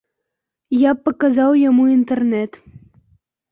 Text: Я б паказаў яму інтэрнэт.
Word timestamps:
Я 0.89 0.93
б 0.97 1.09
паказаў 1.09 1.51
яму 1.69 1.83
інтэрнэт. 1.99 2.61